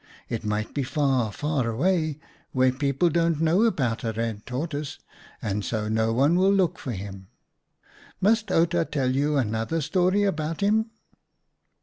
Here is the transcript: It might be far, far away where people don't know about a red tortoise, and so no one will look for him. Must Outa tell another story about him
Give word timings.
It 0.29 0.43
might 0.43 0.73
be 0.73 0.81
far, 0.81 1.31
far 1.31 1.69
away 1.69 2.17
where 2.53 2.71
people 2.71 3.11
don't 3.11 3.39
know 3.39 3.61
about 3.65 4.03
a 4.03 4.11
red 4.11 4.47
tortoise, 4.47 4.97
and 5.43 5.63
so 5.63 5.87
no 5.87 6.11
one 6.11 6.37
will 6.37 6.51
look 6.51 6.79
for 6.79 6.91
him. 6.93 7.27
Must 8.19 8.51
Outa 8.51 8.83
tell 8.85 9.15
another 9.37 9.79
story 9.79 10.23
about 10.23 10.61
him 10.61 10.89